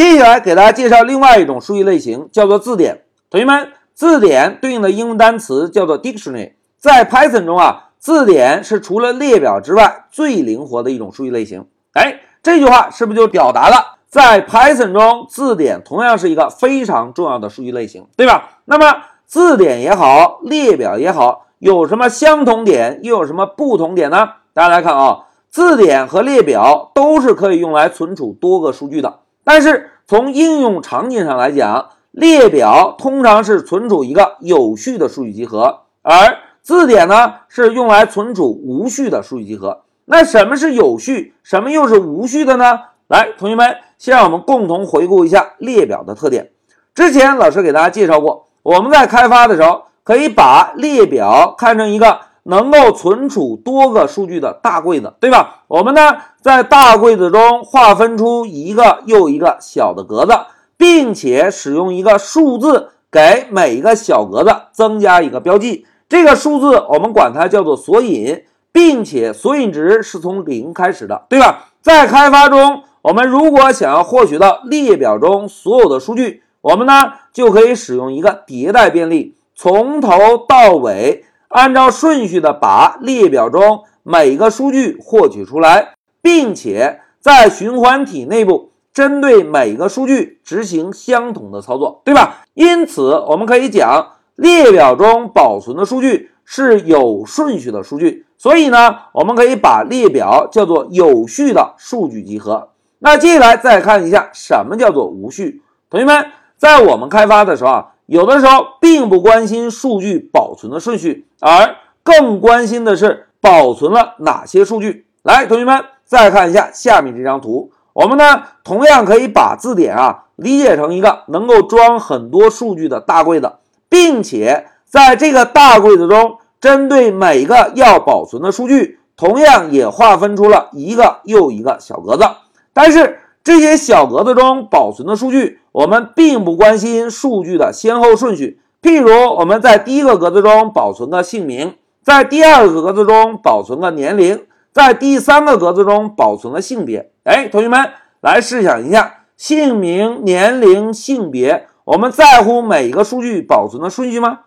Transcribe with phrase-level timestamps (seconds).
[0.00, 3.02] 接下来给大家介绍另外一种数据类型，叫做字典。
[3.28, 6.52] 同学们，字典对应的英文单词叫做 dictionary。
[6.78, 11.66] 在 Python 中啊，字典是除了列表之外最灵活的一种数据类型。
[11.92, 18.60] 哎，这句话是不是就表达了在 Python 中字典同样是一个非常重要的数据类型，对吧？
[18.64, 24.30] 那么字典也好，列表也好，有什么相同点，又有什么不同点呢？
[24.54, 29.18] 大家来看啊，字典和列表都是可以用来存储多个数据的。
[29.52, 39.82] 但是从应用场景上来讲，列表通常是存储一个有序的数据集合，而字典呢是用来存储无序的数据集合。
[40.04, 42.78] 那什么是有序，什么又是无序的呢？
[43.08, 46.52] 来，同学们，先让我们共同回顾一下列表的特点。
[46.94, 52.20] 之前老师给大家介绍过，我们在开发的时候可以把列表看成一个。
[52.44, 55.64] 能够存储多个数据的大柜子，对吧？
[55.68, 56.00] 我们呢，
[56.40, 60.32] 在大柜子中划分出一个又一个小的格子，
[60.76, 65.86] 并且使用一个数字给每一个小格子增加一个标记。
[66.08, 71.68] 这个数字我们管它叫做索引，并且索引值是从零开始的，对吧？
[71.82, 80.10] 在开发中，我们如果想要获取到列表中所有的数据，我们呢就可以使用一个迭代便利，从头
[80.48, 81.24] 到尾。
[81.50, 92.44] 按照顺序的把列表中每个数据获取出来，并且在循环体内部针对每个数据执行相同的操作，对吧？
[92.54, 98.26] 因此，我们可以讲列表中保存的数据是有顺序的数据。
[98.38, 102.68] 所以呢，我们可以把列表叫做有序的数据集合。
[103.00, 105.62] 那接下来再看一下什么叫做无序。
[105.90, 107.86] 同学们，在我们开发的时候啊。
[108.10, 115.06] 有的时候并不关心数据保存的顺序，而更关心的是保存了哪些数据。
[115.22, 123.52] 来，同学们再看一下下面这张图，我们呢同样可以把字典啊理解成一个能够装很多数据的大柜子，
[123.88, 132.24] 并且在这个大柜子中，针对每个要保存的数据，同样也划分出了一个又一个小格子，
[132.72, 133.20] 但是。
[133.42, 138.60] 这些小格子中保存的数据，我们并不关心数据的先后顺序。
[138.82, 147.10] 譬如，我们在第一个格子中保存个姓名，在第二个格子中保存个年龄，在第三个格子中保存个性别。
[147.24, 147.90] 哎，同学们，
[148.20, 154.40] 来试想一下，姓名、年龄、性别，我们在乎每一个数据保存的顺序吗？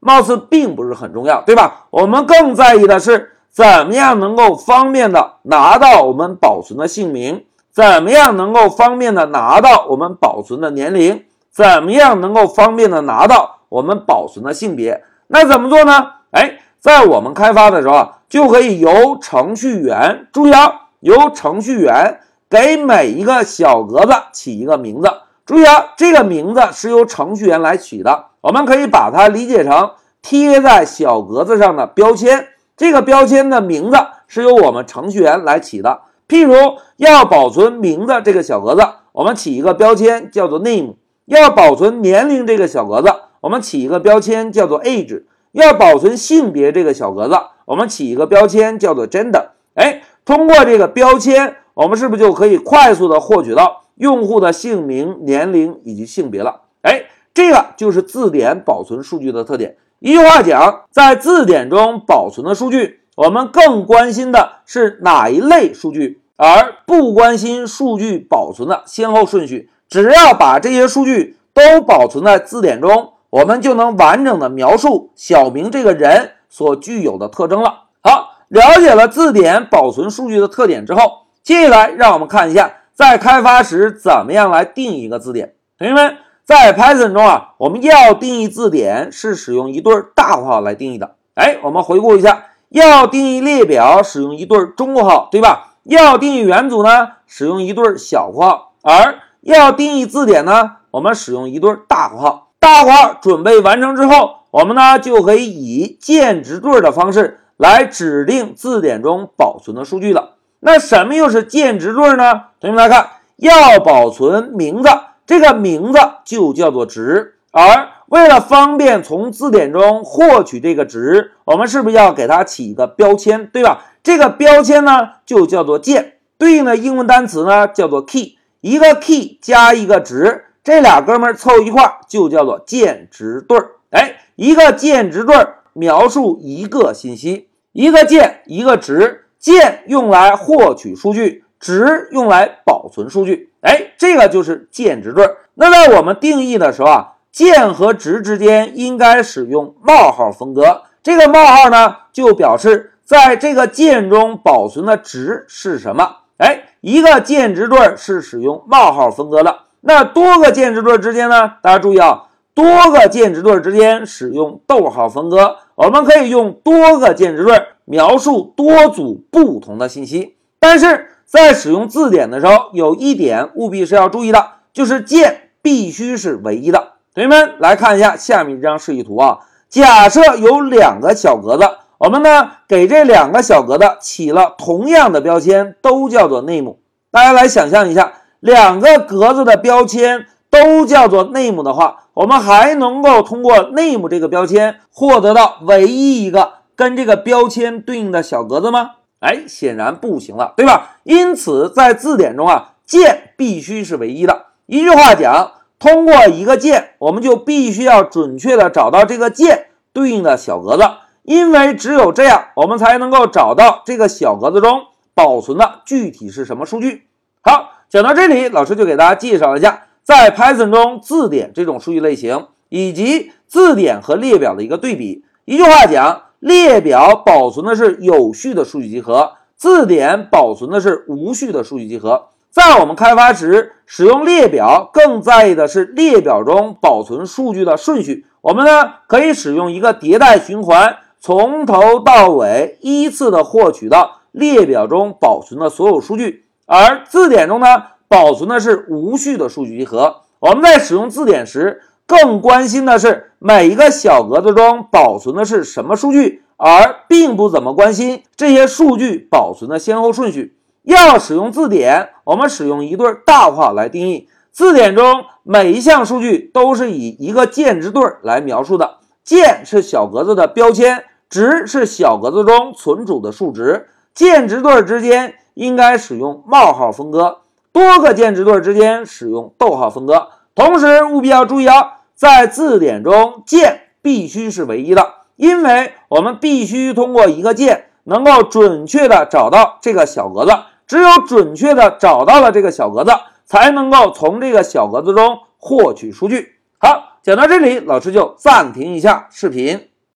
[0.00, 1.86] 貌似并不是很重要，对吧？
[1.90, 7.44] 我们更在意的是怎么样能够方便的拿到我们保存的姓名。
[7.78, 11.22] 怎么样能够方便的拿到我们保存的年龄？
[11.52, 15.04] 怎么样能够方便的拿到我们保存的性别？
[15.28, 16.10] 那怎么做呢？
[16.32, 22.18] 哎，在我们开发的时候啊，就可以由程序员注意啊，由程序员
[22.50, 25.08] 给每一个小格子起一个名字。
[25.46, 28.24] 注意啊，这个名字是由程序员来取的。
[28.40, 32.48] 我们可以把它理解成贴在小格子上的标签。
[32.76, 33.96] 这个标签的名字
[34.26, 36.00] 是由我们程序员来起的。
[36.28, 43.08] 譬如要保存名字这个小格子，我们起一个标签叫做 name；要保存年龄这个小格子，
[43.40, 45.22] 我们起一个标签叫做 age；
[45.52, 47.34] 要保存性别这个小格子，
[47.64, 49.46] 我们起一个标签叫做 gender。
[49.72, 56.60] 哎，通过这个标签，我们是不是就可以快速的获取到用户的姓名、年龄以及性别了？
[56.82, 59.76] 哎，这个就是字典保存数据的特点。
[60.00, 63.00] 一句话讲，在字典中保存的数据。
[63.18, 69.70] 我们更关心的是哪一类数据，而不关心数据保存的先后顺序。
[69.88, 77.86] 只要把这些数据都保存在字典中，我们就能完整的描述小明这个人所具有的特征了。
[78.02, 85.54] 好，了解了字典保存数据的特点之后，接下来让我们看一下在开发时怎么样来定义一个字典。
[85.76, 91.16] 同学们，在 Python 中啊，我们要定义字典是使用一对大括号来定义的。
[91.34, 92.44] 哎，我们回顾一下。
[92.70, 95.74] 要定义列表，使用一对中括号，对吧？
[95.84, 102.50] 要定义元组呢，使用一对小括号；而要定义字典呢，我们使用一对大括号。
[102.58, 110.34] 大括号准备完成之后，我们呢就可以以键值对的方式来指定字典中保存的数据了。
[110.60, 112.42] 那什么又是键值对呢？
[112.60, 114.90] 同学们来看，要保存名字，
[115.24, 123.86] 这个名字就叫做值，而为了方便从字典中获取这个值，我们是不是要给它起一个标签，对吧？
[124.02, 133.70] 这个标签呢就叫做键，对应的英文单词呢叫做 key，一个 key 加一个值，这俩哥们凑一块儿就叫做键值对儿。
[133.90, 143.50] 哎，一个键值对儿描述一个信息，一个键一个值，键用来获取数据，值用来保存数据。
[143.60, 145.36] 哎，这个就是键值对儿。
[145.54, 150.82] 那在我们定义的时候啊，键和值之间应该使用冒号分割。
[151.04, 156.16] 这个冒号呢，就表示在这个键中保存的值是什么。
[156.38, 159.56] 哎，一个键值对是使用冒号分割的。
[159.82, 161.52] 那多个键值对之间呢？
[161.62, 162.24] 大家注意啊，
[162.54, 165.58] 多个键值对之间使用逗号分割。
[165.76, 170.34] 我们可以用多个键值对描述多组不同的信息。
[170.58, 176.87] 但是在使用字典的时候，有一点务必是要注意的，就是键必须是唯一的。
[177.14, 179.38] 同学们来看一下下面这张示意图啊。
[179.68, 181.68] 假设有两个小格子，
[181.98, 186.76] 我们呢给这两个小格子起了同样的标签，都叫做 name。
[187.10, 188.12] 大家来想象一下。
[188.40, 198.92] 两个格子的标签都叫做 name 的话，我们还能够通过 name 这个标签获得到唯一一个跟这个标签对应的小格子吗？
[199.18, 200.98] 哎，显然不行了，对吧？
[201.02, 204.46] 因此，在字典中啊，键必须是唯一的。
[204.66, 210.82] 一句话讲，通过一个键，我们就必须要准确的找到这个键对应的小格子，
[211.22, 214.82] 因为只有这样，我们才能够找到这个小格子中
[215.14, 217.04] 保存的具体是什么数据。
[217.40, 217.72] 好。
[217.90, 225.24] 讲到这里，老师就给大家介绍一下，在 Python 中字典这种数据类型，以及字典和列表的一个对比。
[225.46, 232.26] 一句话讲，列表保存的是有序的数据集合，字典保存的是无序的数据集合。
[232.50, 238.26] 在我们开发时，使用列表更在意的是列表中保存数据的顺序。
[238.40, 246.46] 我们呢可以使用一个迭代循环，从头到尾依次的获取到列表中保存的所有数据。
[246.66, 247.66] 而字典中呢，
[248.08, 250.22] 保存的是无序的数据集合。
[250.40, 260.57] 我们在使用字典时，更关心的是每一个小格子中保存的是什么数据，而并不怎么关心这些数据保存的先后顺序。
[260.94, 264.28] 要使用字典，我们使用一对大括号来定义。
[264.50, 275.34] 字典中每一项数据都是以一个键值对来描述的，键是小格子的标签，值是小格子中存储的数值，键值对之间。
[275.58, 277.38] 应该使用冒号分割，
[277.72, 280.28] 多个键值对之间使用逗号分割。
[280.54, 290.52] 同时务必要注意啊，在字典中键必须是唯一的，因为我们必须通过一个键能够准确的找到这个小格子，
[290.88, 293.12] 只有准确的找到了这个小格子，
[293.44, 296.54] 才能够从这个小格子中获取数据。
[296.78, 299.90] 好，讲到这里，老师就暂停一下视频。